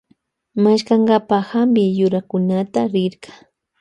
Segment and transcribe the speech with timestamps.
[0.03, 2.81] Rirka maskankapa hampi yurakunata.